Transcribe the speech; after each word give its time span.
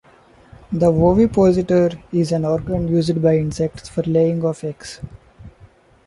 The 0.71 0.91
ovipositor 0.91 1.91
is 2.11 2.31
an 2.31 2.43
organ 2.43 2.87
used 2.87 3.21
by 3.21 3.37
insects 3.37 3.87
for 3.87 4.01
laying 4.01 4.43
of 4.43 4.63
eggs. 4.63 4.99